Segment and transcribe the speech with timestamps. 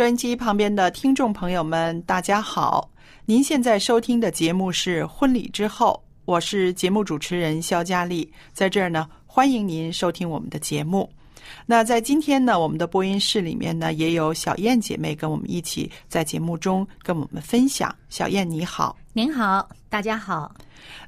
[0.00, 2.88] 收音机旁边的听众朋友们，大家好！
[3.26, 9.06] 您现在收听的节目是《婚礼之后》，我是节目主持人肖佳丽，在这儿呢。
[9.26, 11.06] 欢迎您收听我们的节目。
[11.66, 17.94] 那在今天呢，我们的播音室里面呢，也有小燕姐妹跟我们一起在节目中跟我们分享。
[18.08, 20.50] 小燕你好，您好，大家好。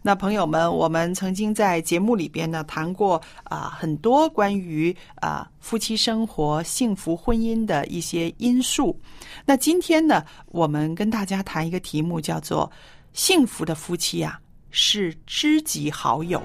[0.03, 8.99] 那朋友们，我们曾经在节目里边呢谈过啊很多关于啊夫妻生活、幸福婚姻的一些因素。
[9.45, 12.71] 那今天呢，我们跟大家谈一个题目，叫做
[13.15, 16.43] “幸福的夫妻啊是知己好友”。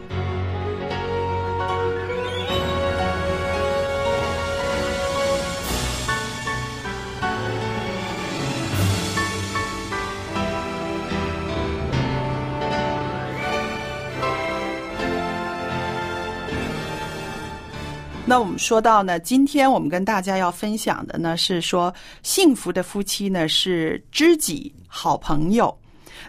[18.29, 21.93] 那我们说到呢，今天我们跟大家要分享的呢是说，
[22.23, 25.75] 幸福的夫妻呢是知己好朋友。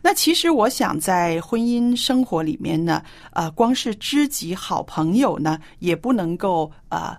[0.00, 7.16] 那其实我想在婚姻生活里面呢，呃，光是知己好朋友呢，也不能够呃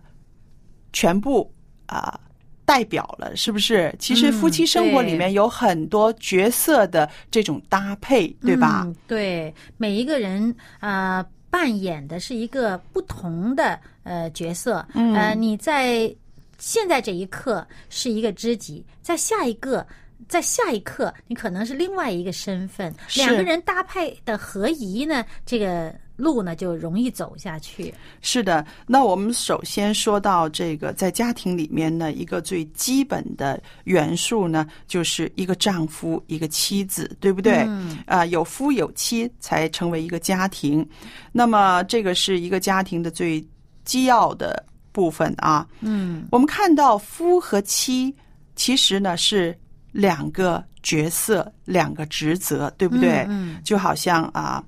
[0.93, 1.53] 全部
[1.87, 2.17] 啊
[2.63, 3.93] 代表了，是不是？
[3.99, 8.87] 其实夫妻生活里面有很多角色的这种搭配，对吧？
[9.05, 11.25] 对，每一个人啊。
[11.49, 16.13] 扮演的是一个不同的呃角色，呃，你在
[16.57, 19.85] 现在这一刻是一个知己，在下一个，
[20.27, 25.93] 在下一刻你可能是另外一个身份，两个人搭配的合宜呢，这个。
[26.19, 27.93] 路呢就容易走下去。
[28.21, 37.63] 是的，那我们首先说到这个，在家庭里面呢，一个最基本的元素呢，就是一个丈夫，一个妻子，对不对？
[37.67, 37.97] 嗯。
[38.05, 40.87] 啊，有夫有妻才成为一个家庭。
[41.31, 43.41] 那么，这个是一个家庭的最
[43.85, 45.65] 基要的部分啊。
[45.79, 46.27] 嗯。
[46.31, 48.13] 我们看到夫和妻
[48.55, 49.57] 其实呢是
[49.93, 53.25] 两个角色，两个职责，对不对？
[53.29, 53.61] 嗯。
[53.63, 54.61] 就好像啊。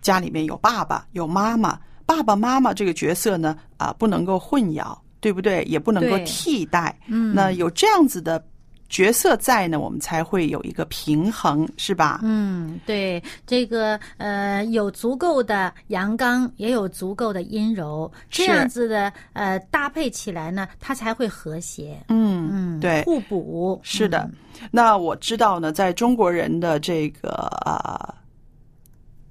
[0.00, 5.62] 家里面有爸爸有妈妈，爸爸妈妈这个角色呢啊不能够混淆，对不对？
[5.64, 6.96] 也不能够替代。
[7.06, 8.42] 嗯，那有这样子的
[8.88, 12.20] 角色在呢，我们才会有一个平衡，是吧？
[12.22, 22.02] 嗯，对，这个呃有足够的阳刚，也有足够的阴柔，这样子的呃搭配起来呢，它才会和谐。
[22.08, 24.30] 嗯嗯，对，互补是的。
[24.70, 27.30] 那我知道呢，在中国人的这个
[27.66, 28.14] 啊。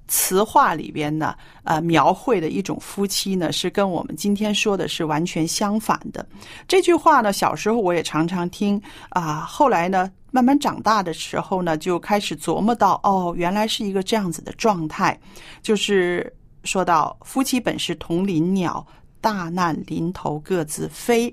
[0.08, 6.26] 词话里边呢，呃，描绘的一种夫妻呢，是跟我们今天说的是完全相反的。
[6.66, 15.18] 这句话呢，小时候我也常常听啊，后来呢，慢慢长大的时候呢，就开始琢磨到，哦，原来是一个这样子的状态，
[15.62, 16.34] 就是
[16.64, 18.84] 说到夫妻本是同林鸟，
[19.20, 21.32] 大难临头各自飞。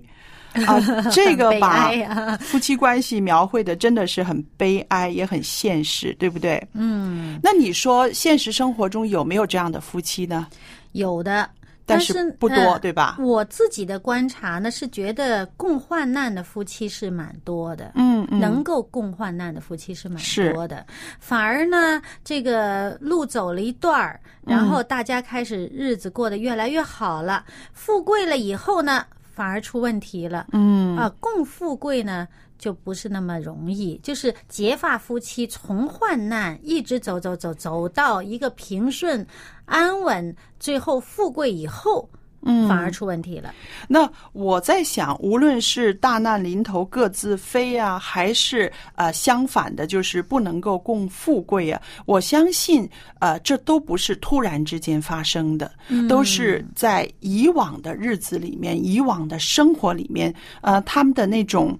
[0.65, 0.79] 啊，
[1.11, 1.91] 这个把
[2.37, 6.61] 夫妻关系描绘的真的是很悲哀，也很现实，对不对？
[6.73, 7.39] 嗯。
[7.43, 10.47] 那你说现实生活中有没有这样的夫妻呢？
[10.93, 11.49] 有的，
[11.85, 13.17] 但是不多，对吧？
[13.19, 17.91] 我自己的观察呢，是觉得共患难的夫妻是蛮多的。
[17.95, 18.39] 嗯嗯。
[18.39, 20.17] 能够共患难的夫妻是蛮
[20.53, 20.85] 多的，
[21.19, 27.43] 反而呢，这个路走了一段儿，然后大家开始日子过得越来越好了，
[27.73, 29.05] 富贵了以后呢。
[29.35, 30.47] 反而出问题了。
[30.53, 32.25] 嗯啊，共富贵呢
[32.57, 39.27] 就不是那么容易，就是结发夫妻从患难一直走走走走到一个平顺
[39.65, 42.09] 安稳，最后富贵以后，
[42.45, 43.53] 嗯反而出问题了。
[43.87, 52.89] 那我在想，无论是大难临头各自飞啊，还是呃相反的，就是不能够共富贵啊，我相信
[53.19, 55.71] 呃这都不是突然之间发生的，
[56.07, 61.77] 都是在以往的日子里面、以往的生活里面，呃他们的那种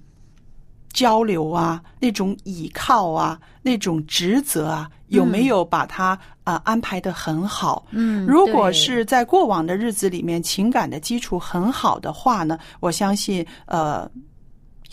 [0.91, 6.07] 交流啊、那种倚靠啊、那种职责啊，有没有把它
[6.43, 7.85] 啊、呃安排的很好？
[7.91, 14.09] 嗯，如果是在过往的日子里面情感的基础很好的话呢，我相信呃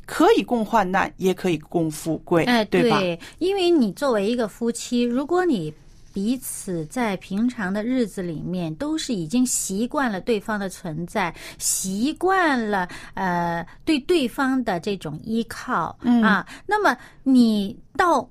[0.04, 3.00] 可以共患难，也可以共富贵，哎，对吧？
[3.38, 5.72] 因为你作为一个夫妻，如果你
[6.12, 18.28] 彼此在平常的日子里面都是已经习惯了对方的存在，习惯了呃对对方的这种依靠、嗯啊，那么你到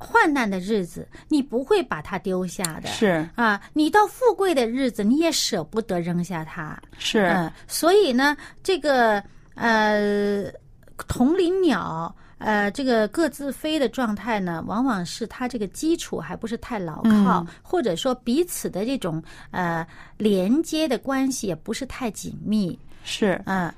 [0.00, 2.88] 患难的日子，你不会把它丢下的。
[2.88, 6.80] 是啊，你到富贵的日子，你也舍不得扔下它。
[6.98, 9.22] 是，嗯，所以呢，这个
[9.54, 10.50] 呃，
[11.06, 12.12] 同林鸟。
[12.38, 19.86] 呃，这个各自飞的状态呢，往往是它这个基础还不是太牢靠，嗯或者说彼此的这种呃
[20.16, 22.78] 连接的关系也不是太紧密。
[23.04, 23.38] 是。
[23.44, 23.70] 嗯、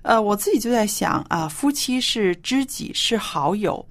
[0.00, 3.84] 呃，我自己就在想啊，夫妻是知己，是好友。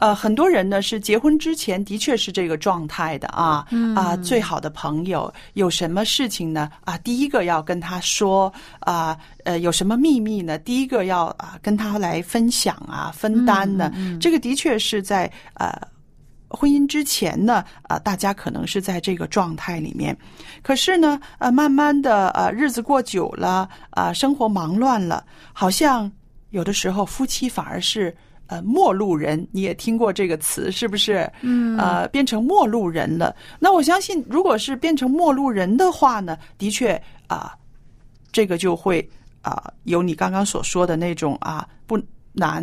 [0.00, 6.70] 呃，很多人呢是结婚之前的确是这个状态的啊，啊，最好的朋友有什么事情呢？
[6.86, 9.14] 啊，第一个要跟他说啊，
[9.44, 10.58] 呃，有什么秘密呢？
[10.58, 13.92] 第一个要啊跟他来分享啊，分担呢。
[14.18, 15.70] 这个的确是在呃
[16.48, 20.16] 婚姻之前呢，啊、大家可能是在这个状态里面。
[20.62, 25.22] 可是呢，呃，慢慢的，呃，日子过久了，啊、生活忙乱了，
[25.52, 26.10] 好像
[26.48, 28.16] 有的时候夫妻反而是。
[28.50, 31.30] 呃，陌路人，你也听过这个词是不是？
[31.40, 33.34] 嗯，呃，变成陌路人了。
[33.60, 37.56] 那我相信，如果是变成陌路人的话呢，的确啊、
[38.32, 39.08] 这个就会
[39.40, 41.96] 啊、有你刚刚所说的那种啊，不
[42.32, 42.60] 难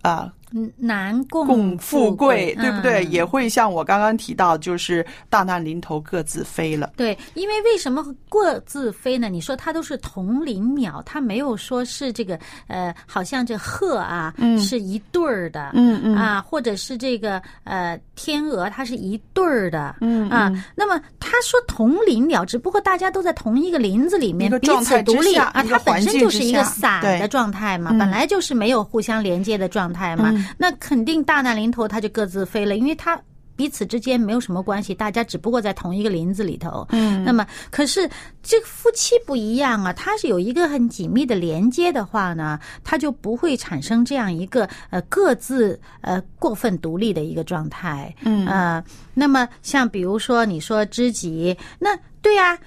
[0.00, 0.32] 啊、嗯，
[0.76, 3.04] 难共共富贵，对不对？
[3.04, 6.92] 嗯也会像我刚刚提到，就是大难临头各自飞了。
[6.96, 9.28] 对，因为为什么各自飞呢？
[9.28, 12.38] 你说它都是同林鸟，它没有说是这个
[12.68, 20.52] 呃，好像这鹤啊、是一对儿的，嗯嗯啊，或者是这个呃天鹅，它是一对儿的，嗯啊。
[20.74, 30.32] 那么他说同林鸟，只不过大家都在同一个林子里面，彼此独立啊，它本身就是一个散的状态嘛，嗯本来就是没有互相连接的状态嘛。
[30.42, 33.20] 嗯那肯定大难临头，它就各自飞了，因为它。
[33.54, 36.88] 彼此之间没有什么关系，大家只不过在同一个林子里头。
[36.90, 38.08] 嗯那么，可是
[38.42, 48.12] 这个夫妻不一样啊，它是有一个很紧密的连接的话呢，它就不会产生这样一个呃各自呃过分独立的一个状态。
[48.22, 51.90] 嗯呃，那么像比如说你说知己，那
[52.22, 52.58] 对呀、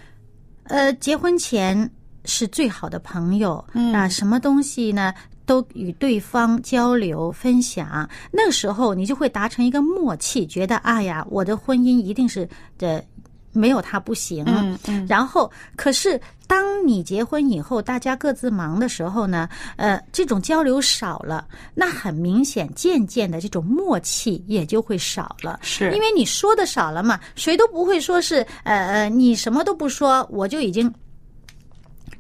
[0.66, 1.90] 呃，结婚前
[2.26, 5.12] 是最好的朋友，嗯啊，什么东西呢？
[5.46, 12.48] 都与对方交流分享，那个时候你就会达成一个默契，觉得哎呀，我的婚姻一定是
[12.78, 13.04] 的
[13.52, 14.44] 没有他不行。
[14.48, 19.48] 嗯嗯然后，可是当你结婚以后，大家各自忙的时候呢，
[19.78, 25.60] 呃，这种交流少了，那很明显，渐渐的这种默契也就会少了。
[25.62, 30.94] 是因为你说的少了嘛，谁都不会说是呃呃，你什么都不说，我就已经。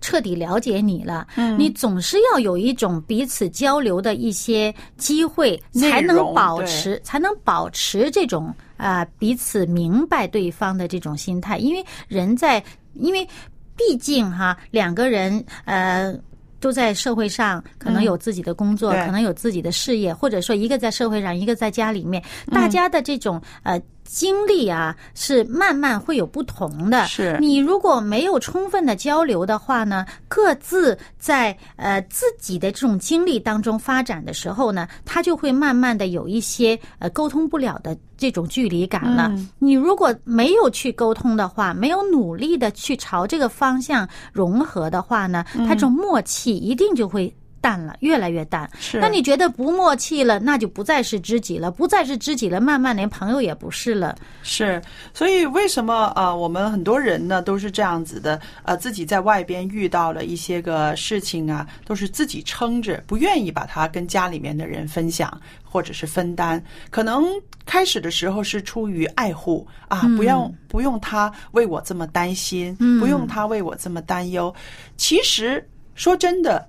[0.05, 11.57] 彻底了解你了，嗯你总是要有一种彼此交流的一些机会，才能保持，才能保持这种啊、呃彼此明白对方的这种心态。
[11.57, 13.27] 因为人在，因为
[13.75, 16.15] 毕竟哈两个人呃。
[16.62, 27.05] 都在社会上，可能有自己的工作，嗯可能有自己的事业，或者说一个在社会上，一个在家里面，嗯大家的这种呃经历啊，是慢慢会有不同的。
[27.07, 39.27] 是你如果没有充分的交流的话呢，各自在呃自己的这种经历当中发展的时候呢，他就会慢慢的有一些呃沟通不了的这种距离感了。
[39.35, 47.35] 嗯你如果没有去沟通的话，没有努力的去朝这个方向融合的话呢，他这种默契一定就会。
[47.65, 48.69] 淡了，越来越淡。
[48.79, 54.15] 是那你觉得不默契了，那就不再是知己了，不再是知己了，慢慢连朋友也不是了。
[54.43, 54.79] 是，
[55.15, 66.63] 所以为什么呃，我们很多人呢都是这样子的，呃，自己在外边遇到了一些个事情啊，都是自己撑着，不愿意把它跟家里面的人分享或者是分担。
[66.91, 67.25] 可能
[67.65, 74.53] 开始的时候是出于爱护啊，不用不用他为我这么担心，不用他为我这么担忧。
[74.98, 76.67] 其实说真的，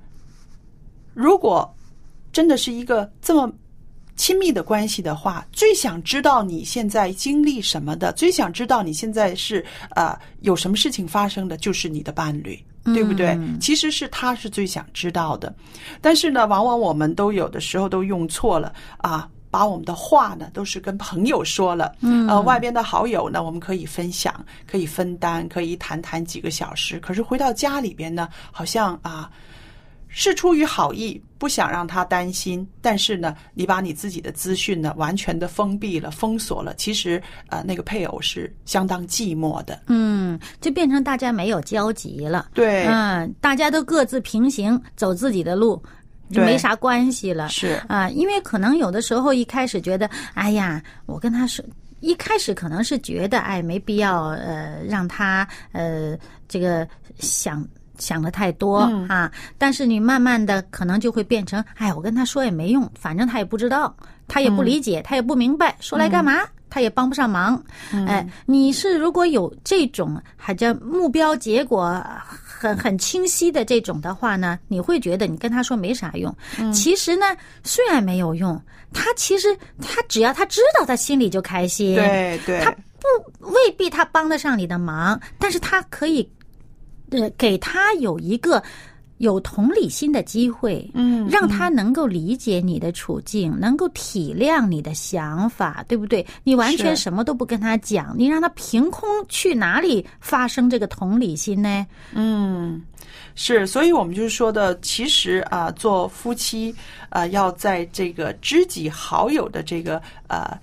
[1.16, 1.74] 如果
[2.30, 3.50] 真的是一个这么
[4.16, 13.38] 亲密的关系的话，最想知道你现在经历什么的，最想知道你现在是呃有什么事情发生的，就是你的伴侣，对不对？
[13.58, 15.54] 其实是他是最想知道的，
[16.02, 19.26] 但是呢，往往我们都有的时候都用错了啊。
[19.48, 27.00] 把我们的话呢，都是跟朋友说了，嗯，呃，外边的好友呢，我们可以分享，可以分担，可以谈谈几个小时。
[27.00, 29.30] 可是回到家里边呢，好像啊，
[30.08, 36.74] 是出于好意，不想让他担心，但是呢，你把你自己的资讯呢，完全的封闭了、封锁了。
[36.76, 45.82] 其实，呃，那个配偶是相当寂寞的，嗯，就变成大家没有交集了，对，嗯，大家都各自平行走自己的路。
[46.28, 51.64] 就没啥关系了，是啊，因为可能有的时候一开始觉得，哎呀，我跟他说，
[52.00, 56.84] 一开始可能是觉得，哎，没必要，呃，让他呃，这个
[57.20, 57.64] 想
[57.98, 59.30] 想的太多啊。
[59.58, 63.94] 但是你慢慢的可能就会变成，哎，我跟他说也没用，反正他也不知道，
[64.28, 66.40] 他也不理解，他也不明白，说来干嘛？
[66.68, 67.62] 他也帮不上忙。
[68.06, 72.02] 哎，你是如果有这种还叫目标结果。
[72.58, 76.34] 很很清晰的这种的话呢，你会觉得你跟他说没啥用。
[76.72, 77.26] 其实呢，
[77.62, 78.58] 虽然没有用，
[78.94, 81.94] 他其实他只要他知道，他心里就开心。
[81.94, 86.26] 对对，他不未必他帮得上你的忙，但是他可以，
[87.10, 88.62] 呃，给他有一个。
[89.18, 96.26] 有同理心的机会，嗯，让他能够理解你的处境，能够体谅你的想法，对不对？
[96.44, 101.86] 你完全什么都不跟他讲，你让他凭空去哪里发生这个同理心呢？
[102.12, 102.82] 嗯，
[103.34, 106.74] 是，所以我们就是说的，其实啊，做夫妻
[107.08, 109.96] 啊，要在这个知己好友的这个
[110.28, 110.54] 呃。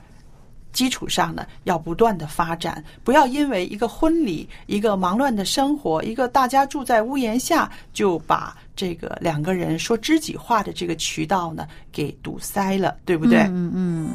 [0.74, 13.40] 基础上呢，要不断的发展，不要因为一个婚礼、一个忙乱的生活、一个大家住在屋檐下，就把这个两个人说知己话的这个渠道呢给堵塞了，对不对？
[13.44, 14.10] 嗯嗯。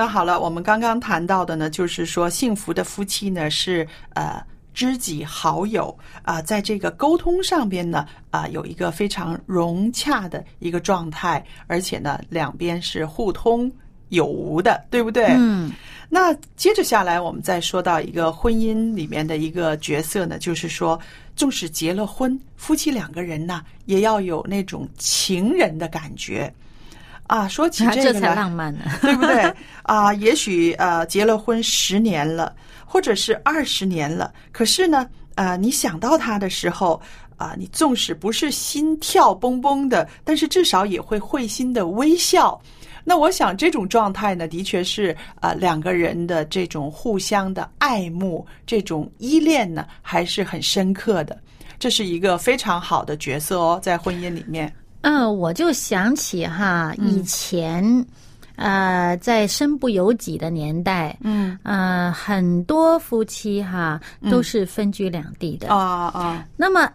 [0.00, 4.42] 那好了，我们刚刚谈到的呢，就是说幸福的夫妻呢是呃
[4.72, 13.70] 知己好友啊，在这个沟通上边呢啊有一个非常融洽的一个状态，而且呢两边是互通
[14.08, 15.34] 有无的，对不对？
[15.36, 15.70] 嗯。
[16.08, 20.98] 那接着下来，我们再说到一个婚姻里面的一个角色呢，就是说，
[21.36, 26.50] 纵使结了婚，夫妻两个人呢也要有那种情人的感觉。
[27.30, 29.54] 啊，说起 这个才浪漫呢， 对不对？
[29.84, 32.52] 啊，也许呃，结了婚十年了，
[32.84, 37.00] 或者是二十年了，可是呢，啊，你想到他的时候，
[37.36, 42.60] 啊，你纵使不是心跳嘣嘣的，但是至少也会会心的微笑。
[43.04, 51.38] 那我想这种状态呢，的确是啊，两个人的这种互相的爱慕、这种依恋呢，还是很深刻的。
[51.78, 54.72] 这是一个非常好的角色哦，在婚姻里面。
[55.02, 58.06] 嗯，我就想起哈，以前，
[58.56, 65.68] 呃，在身不由己的年代，嗯，呃，很多夫妻哈都是分居两地的。
[65.68, 66.90] 哦哦哦，那么。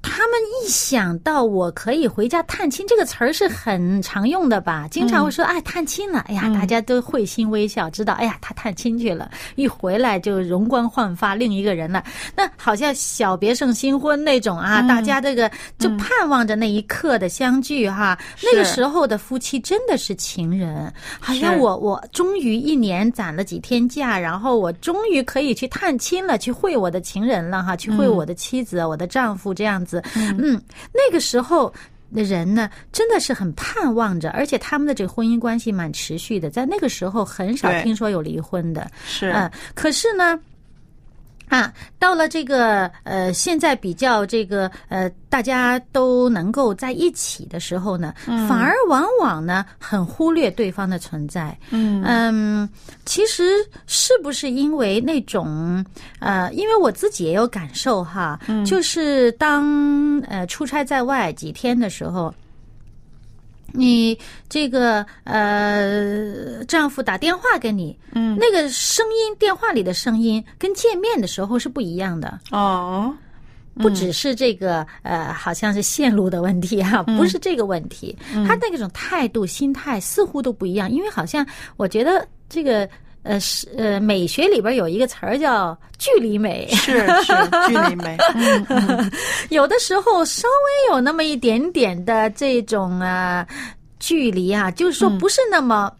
[0.00, 4.86] 他们一想到我可以回家探亲，这个词儿是很常用的吧？
[4.90, 12.02] 经常会说：“哎，探亲了！”哎呀，大家都会心微笑，知道：“哎呀，他探亲去了，一回来就容光焕发，另一个人了。”
[12.36, 14.82] 那好像小别胜新婚那种啊！
[14.82, 18.18] 大家这个就盼望着那一刻的相聚哈。
[18.42, 29.87] 那个时候的夫妻真的是情人，好像我我终于一年攒了几天假，然后我终于可以去探亲了，去会我的情人了哈，去会我的妻子、我的丈夫这样子。
[30.14, 30.60] 嗯，
[30.92, 31.72] 那个时候
[32.14, 39.30] 的人呢，真的是很盼望着，而且他们的这个婚姻关系蛮持续的，在那个时候很少听说有离婚的，是。
[39.30, 40.38] 嗯，可是呢。
[41.48, 51.56] 啊，到了这个呃，现在比较这个呃，大家都能够在一起的时候呢，反而往往呢很忽略对方的存在。
[51.70, 52.68] 嗯嗯，
[53.04, 53.54] 其实
[53.86, 55.84] 是不是因为那种
[56.18, 62.32] 呃，因为我自己也有感受哈，就是当呃出差在外几天的时候。
[63.72, 73.14] 你这个呃，丈夫打电话给你，嗯，那个声音，电话里的声音跟见面的时候是不一样的哦。
[73.74, 81.46] 不只是这个呃，好像是线路的问题哈，不是这个问题，他那种态度、心态似乎都不一样，因为好像
[81.76, 82.88] 我觉得这个。
[83.22, 87.32] 呃，是呃，美学里边有一个词儿叫距离美，是是
[87.66, 88.16] 距离美。
[89.50, 93.46] 有的时候稍微有那么一点点的这种啊
[93.98, 95.92] 距离啊，就是说不是那么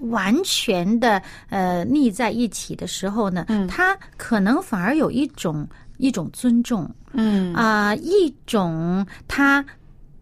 [0.00, 9.64] 完全的呃腻在一起的时候呢，它可能反而有一种一种尊重，嗯啊，一种它。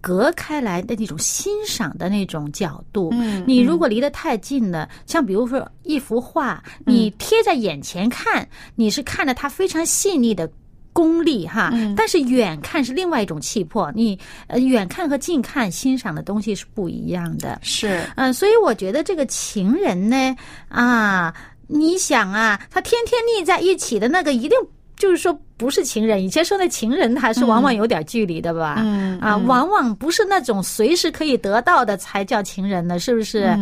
[0.07, 10.49] 隔开来的那种欣赏的那种角度，嗯，你如果离得太近了，像比如说一幅画，你贴在眼前看，你是看着它非常细腻的
[10.93, 20.37] 功力哈，但是远看是另外一种气魄，你呃远看和近看欣赏的东西是不一样的，是，嗯，所以我觉得这个情人呢，
[20.69, 21.35] 啊，
[21.67, 24.57] 你想啊，他天天腻在一起的那个一定。
[24.99, 26.23] 就是说，不是情人。
[26.23, 28.77] 以前说的情人，还是往往有点距离的吧？
[28.79, 33.59] 嗯啊，往往不是那种随时可以得到的才叫情人呢，是不是？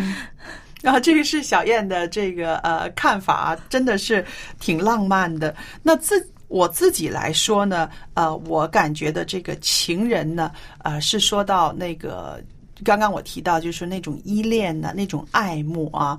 [0.82, 4.24] 然后 这个是小燕的这个呃看法，真的是
[4.58, 5.54] 挺浪漫的。
[5.82, 10.50] 那自我自己来说呢，呃，我感觉的这个情人呢，
[10.82, 12.42] 呃，是说到那个
[12.84, 16.18] 刚刚我提到，就是那种依恋呢那种爱慕啊，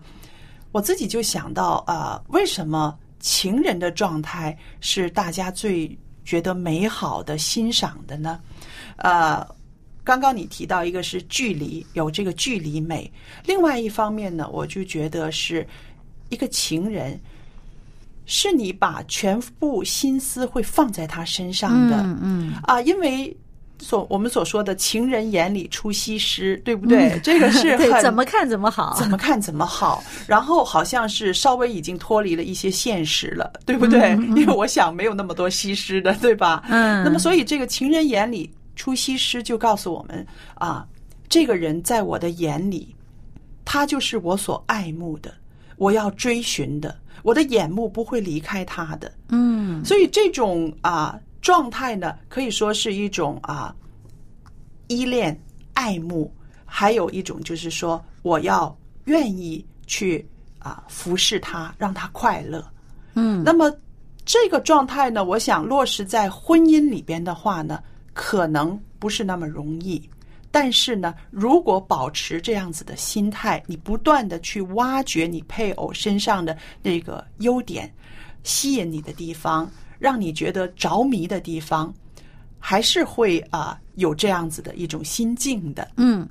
[0.72, 2.98] 我自己就想到啊，为什么？
[3.26, 8.40] 情人的状态是大家最觉得美好的、欣赏的呢？
[8.98, 9.44] 呃，
[10.04, 13.10] 刚刚你提到一个是距离，有这个距离美；
[13.44, 15.68] 另外一方面呢，我就觉得是
[16.30, 17.20] 一个情人，
[18.28, 22.04] 是你把全部心思会放在他身上的。
[22.04, 23.36] 嗯嗯啊，因为。
[23.80, 27.20] 所我们所说的“情人眼里出西施”，对不对？
[27.24, 30.04] 这个是 很怎么看怎么好，怎么看怎么好。
[30.26, 34.12] 然后好像是稍微已经脱离了一些现实了，对不对？
[34.36, 36.64] 因为我想没有那么多西施的，对吧？
[36.70, 37.04] 嗯。
[37.04, 40.88] 那么，所以这个“情人眼里出西施”就告诉我们啊，
[41.28, 42.96] 这个人在我的眼里，
[43.66, 45.34] 他就是我所爱慕的，
[45.78, 49.12] 我要追寻的，我的眼目不会离开他的。
[49.30, 49.84] 嗯。
[49.84, 51.20] 所以这种啊。
[51.46, 53.72] 状态呢，可以说是一种啊
[54.88, 55.40] 依恋、
[55.76, 56.34] 爱慕，
[56.66, 60.28] 还有一种就是说，我要愿意去
[60.58, 62.68] 啊服侍他，让他快乐。
[63.14, 63.72] 嗯，那么
[64.26, 67.80] 这个状态呢，我想落实在婚姻里边的话呢，
[68.16, 70.02] 可能不是那么容易。
[70.50, 77.94] 但是呢，如果保持这样子的心态，你不断的去挖掘你配偶身上的那个优点，
[78.42, 79.70] 吸引你的地方。
[80.06, 81.92] 让你觉得着迷的地方，
[82.60, 85.88] 还是会啊有这样子的一种心境的。
[85.98, 86.30] 嗯，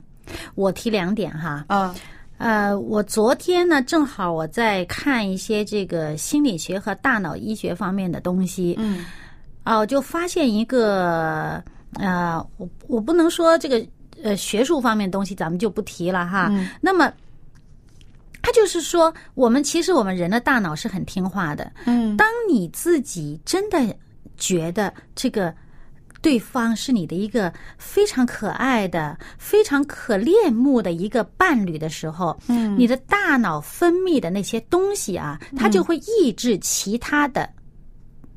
[0.55, 1.65] 我提两点哈。
[1.67, 1.93] 啊，
[2.39, 8.77] 呃，我昨天呢正好我在看一些这个心理学和大脑医学方面的东西。
[8.79, 9.05] 嗯，
[9.65, 11.61] 啊，我就发现一个
[11.95, 13.85] 呃，我我不能说这个
[14.23, 16.47] 呃学术方面东西咱们就不提了哈。
[16.53, 17.13] 嗯，那么。
[18.44, 21.72] 他就是说，我们其实我们人的大脑是很听话的。
[21.87, 23.96] 嗯，当你自己真的
[24.37, 25.54] 觉得这个
[26.20, 37.48] 对方是你的一个非常可爱的、非常可恋慕的一个伴侣的时候，嗯，你的大脑分泌的那些东西啊，它就会抑制其他的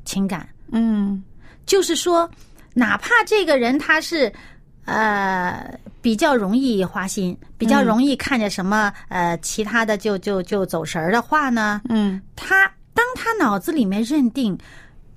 [0.06, 0.48] 情感。
[0.72, 1.22] 嗯，
[1.66, 2.26] 就是说，
[2.72, 4.32] 哪怕这个人他是。
[4.88, 14.56] 呃，比较容易花心，比较容易看见什么呃其他的就就就走神儿的话呢，嗯，他当他脑子里面认定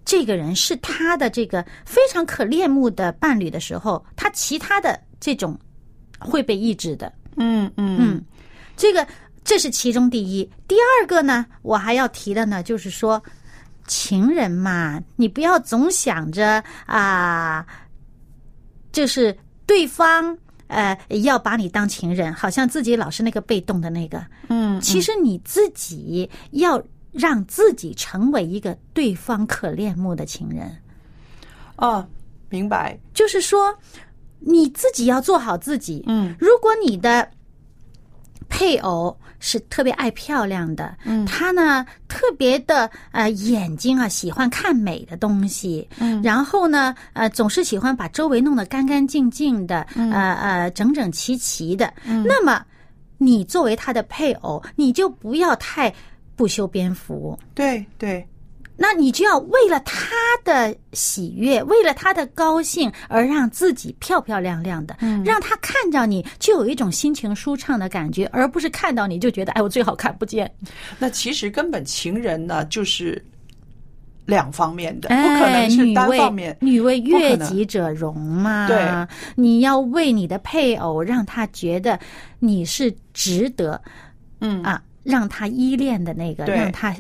[0.04, 5.58] 这个人是他的这个非常可恋慕的伴侣的时候，他其他的这种
[6.20, 8.26] 会被抑制的，嗯嗯嗯，
[8.76, 9.08] 这个
[9.46, 10.44] 这是其中第一。
[10.68, 13.24] 第二个呢，我还要提的呢，就是说
[13.88, 17.66] 情人嘛，你不要总想着啊，
[18.92, 19.34] 就是。
[19.72, 24.22] 对方呃要把你当情人，好像自己老是那个被动的那个。
[24.50, 30.70] 嗯，其实你自己要让自己成为一个对方可恋慕的情人。
[31.78, 32.06] 哦，
[32.50, 33.00] 明白。
[33.14, 33.74] 就是说，
[34.40, 36.04] 你自己要做好自己。
[36.06, 37.26] 嗯，如果你的
[38.62, 39.18] 配偶。
[39.44, 52.64] 是特别爱漂亮的，嗯，他呢特别的呃眼睛啊喜欢看美的东西，嗯，然后呢呃总是喜欢把周围弄得干干净净的，呃呃整整齐齐的，嗯，那么
[53.18, 55.92] 你作为他的配偶，你就不要太
[56.36, 58.24] 不修边幅，对对。
[58.78, 70.52] 那你就要为了他的喜悦，为了他的高兴而让自己漂漂亮亮的，嗯，让他看到你就有一种心情舒畅的感觉，而不是看到你就觉得哎，我最好看不见。
[70.98, 73.24] 那其实根本情人呢，就是
[74.26, 76.58] 两方面的，不可能是单方面。
[76.62, 82.00] 女为悦己者容嘛，对，你要为你的配偶让他觉得
[82.40, 83.80] 你是值得，
[84.40, 86.96] 嗯啊，让他依恋的那个，让他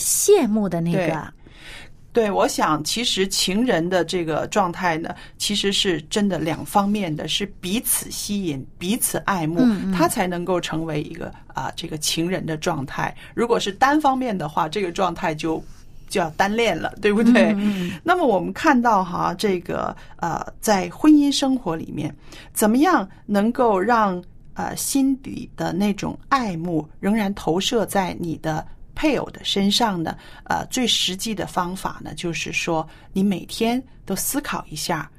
[0.00, 1.32] 羡慕的那个。
[2.12, 13.16] 对，我想其实情人的这个状态呢，其实是真的两方面的，是彼此吸引、彼此爱慕，他才能够成为一个啊这个情人的状态。
[13.32, 15.62] 如果是单方面的话，这个状态就
[16.08, 17.56] 就要单恋了，对不对？
[18.02, 22.12] 那么我们看到哈，这个呃，在婚姻生活里面，
[22.52, 24.20] 怎么样能够让
[24.54, 28.66] 呃心底的那种爱慕仍然投射在你的。
[28.94, 35.10] 配偶的身上呢，呃，最实际的方法呢，就是说，你每天都思考一下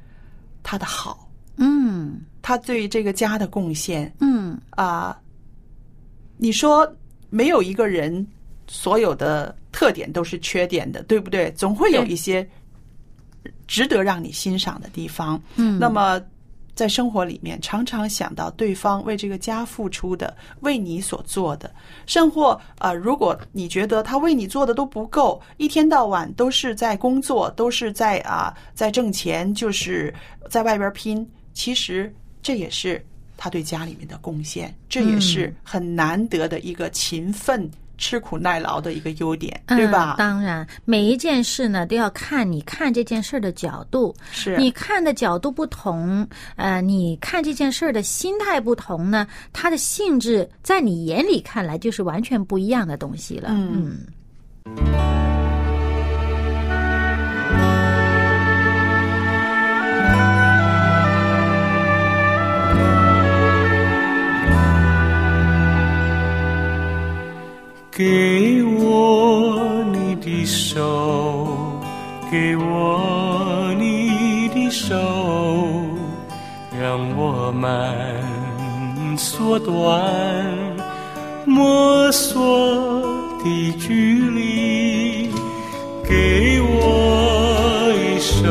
[0.63, 4.60] 他的好，嗯，他对这个家的贡献，嗯。
[4.71, 5.19] 啊，
[6.38, 6.89] 你说
[7.29, 8.25] 没有一个人
[8.67, 11.51] 所有的特点都是缺点的，对不对？
[11.53, 12.47] 总会有一些
[13.67, 16.21] 值得让你欣赏的地方，嗯，那么。
[16.82, 21.72] 在生活里面，常常想到对方为这个家付出的，为你所做的，
[22.08, 30.12] 甚或啊，如果你觉得他为你做的都不够，一天到晚都是在工作，都是在啊在挣钱，就是
[30.50, 33.06] 在外边拼，其实这也是
[33.38, 37.70] 他对家里面的贡献，这也是很难得的一个勤奋。
[38.02, 40.16] 吃苦耐劳的一个优点，对吧？
[40.18, 44.14] 当然，每一件事呢都要看你看这件事的角度。
[44.32, 53.50] 是你看的角度不同，呃，你看这件事的心态不同呢，它的性质在你眼里看来就是完全不一样的东西了。
[53.52, 55.11] 嗯。
[67.93, 71.77] 给我你的手，
[72.32, 74.95] 给我你的手，
[76.82, 80.01] 让我们缩短
[81.45, 83.01] 摸索
[83.43, 85.30] 的距离。
[86.08, 88.41] 给我一首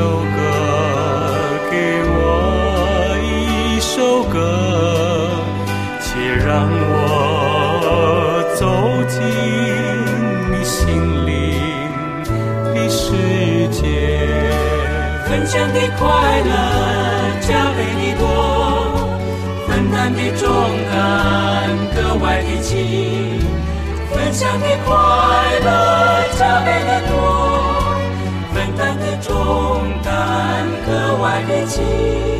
[15.50, 16.06] 享的快
[16.42, 16.52] 乐
[17.40, 18.24] 加倍的多，
[19.66, 20.46] 分担的重
[20.88, 23.40] 担格外的轻。
[24.14, 24.94] 分享的快
[25.64, 25.68] 乐
[26.38, 27.12] 加倍的多，
[28.54, 32.39] 分担的重担格外的轻。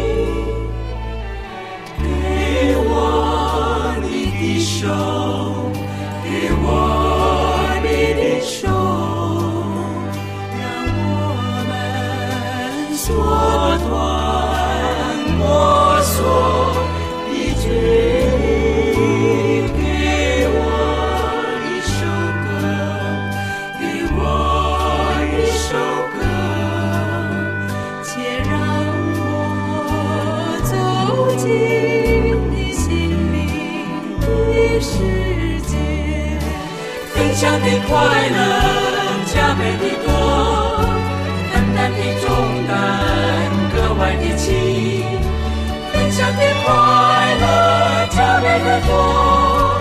[48.65, 49.81] 的多，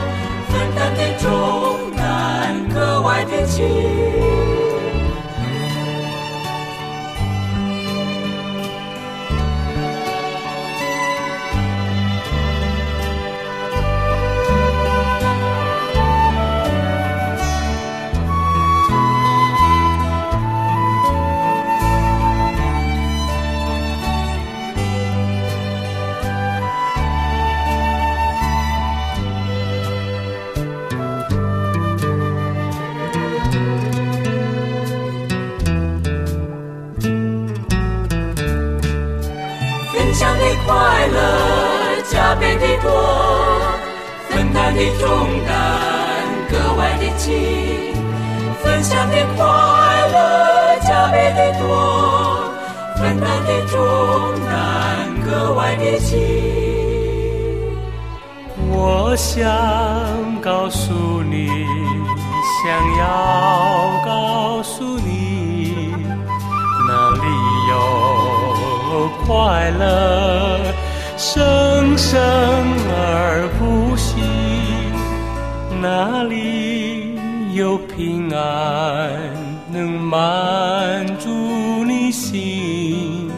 [0.50, 4.19] 分担的重担格外的轻。
[59.22, 59.46] 想
[60.42, 61.50] 告诉你，
[62.64, 62.66] 想
[62.98, 63.04] 要
[64.06, 65.74] 告诉你，
[66.88, 67.26] 哪里
[67.70, 70.74] 有快乐？
[71.18, 72.18] 生生
[72.90, 74.16] 而不息，
[75.82, 77.20] 哪里
[77.54, 79.20] 有平安
[79.70, 81.30] 能满足
[81.86, 83.30] 你心，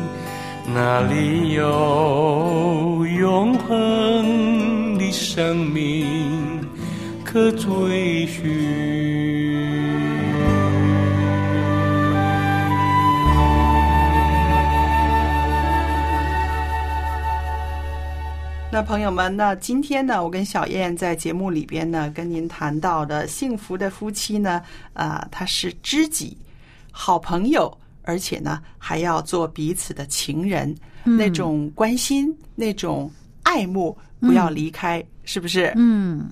[0.76, 5.71] 哪里有永恒的生命
[7.32, 8.44] 可追寻？
[18.70, 26.38] 那朋友们，那今天呢，我跟小燕在节目里边呢，跟您谈到的幸福的夫妻呢，啊、他是知己、
[26.92, 33.10] 好朋友，而且呢，还要做彼此的情人，那种关心、那种
[33.44, 35.72] 爱慕，不要离开，是不是？
[35.78, 36.30] 嗯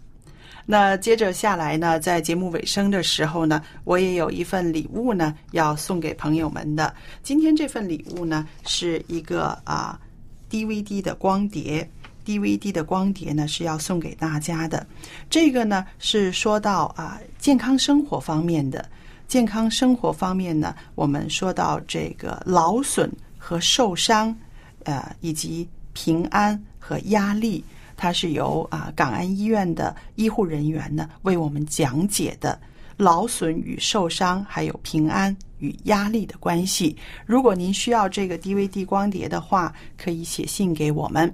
[0.72, 6.94] 那接着下来呢，在节目尾声的时候呢，我也有一份礼物呢要送给朋友们的。
[7.24, 10.00] 今天这份礼物呢是一个啊
[10.48, 11.90] DVD 的光碟
[12.24, 14.86] ，DVD 的光碟呢是要送给大家的。
[15.28, 18.88] 这个呢是说到啊健康生活方面的。
[19.28, 24.36] 健康生活方面呢，我们说到这个劳损和受伤，
[24.84, 27.66] 呃，以及平安和压力。
[28.00, 32.58] 它是由啊港安医院的医护人员呢为我们讲解的
[32.96, 36.96] 劳损与受伤，还有平安与压力的关系。
[37.26, 41.30] 如果您需要这个 DVD 光碟的话，可以写信给我们。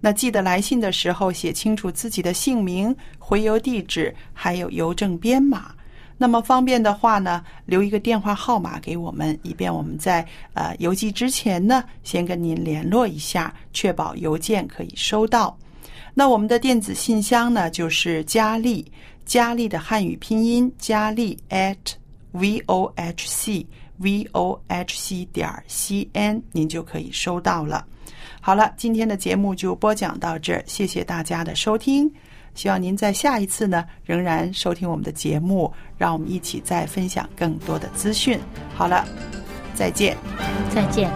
[0.00, 5.74] 那记得来信的时候写清楚自己的姓名、回邮地址，还有邮政编码。
[6.16, 15.56] 那么方便的话呢，留一个电话号码给我们，以便我们在呃邮寄之前呢，先跟您联络一下，确保邮件可以收到。
[16.14, 18.84] 那我们的电子信箱呢，就是佳丽，
[19.24, 21.76] 佳丽的汉语拼音佳丽 at
[22.32, 23.66] v o h c
[23.98, 27.84] v o h c 点 c n，您就可以收到了。
[28.40, 32.10] 好了，今天的节目就播讲到这儿，谢谢大家的收听。
[32.54, 38.40] 希望您在下一次呢，仍然收听我们的节目，让我们一起再分享更多的资讯。
[38.74, 39.06] 好了，
[39.74, 40.16] 再见。
[40.74, 41.10] 再见。